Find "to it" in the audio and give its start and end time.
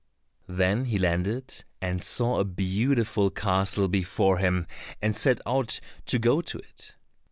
6.41-6.95